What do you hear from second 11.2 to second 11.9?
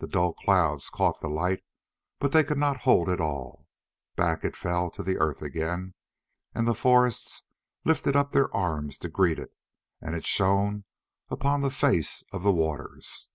upon the